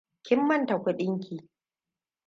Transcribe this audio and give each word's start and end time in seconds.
Kin 0.25 0.39
manta 0.47 0.75
kuɗinki? 0.83 1.35